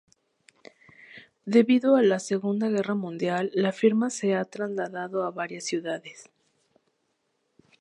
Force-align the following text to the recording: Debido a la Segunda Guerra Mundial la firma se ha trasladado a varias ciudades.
Debido 1.45 1.95
a 1.95 2.01
la 2.01 2.17
Segunda 2.17 2.69
Guerra 2.71 2.95
Mundial 2.95 3.51
la 3.53 3.71
firma 3.71 4.09
se 4.09 4.33
ha 4.33 4.43
trasladado 4.45 5.21
a 5.23 5.29
varias 5.29 5.63
ciudades. 5.65 6.27